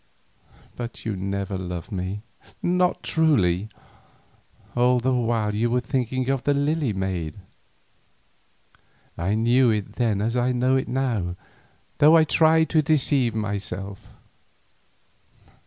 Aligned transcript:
But 0.75 1.05
you 1.05 1.15
never 1.15 1.59
loved 1.59 1.91
me, 1.91 2.23
not 2.63 3.03
truly, 3.03 3.69
all 4.75 4.99
the 4.99 5.13
while 5.13 5.53
you 5.53 5.69
were 5.69 5.79
thinking 5.79 6.27
of 6.27 6.43
the 6.43 6.55
Lily 6.55 6.91
maid. 6.91 7.35
I 9.15 9.35
knew 9.35 9.69
it 9.69 9.97
then, 9.97 10.19
as 10.19 10.35
I 10.35 10.53
know 10.53 10.75
it 10.75 10.87
now, 10.87 11.35
though 11.99 12.17
I 12.17 12.23
tried 12.23 12.69
to 12.71 12.81
deceive 12.81 13.35
myself. 13.35 14.07